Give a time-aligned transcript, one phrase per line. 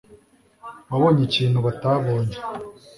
[0.89, 2.35] wabonye ikintu batabonye